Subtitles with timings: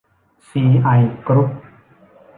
[0.49, 0.87] ซี ไอ
[1.27, 1.49] กรุ๊ป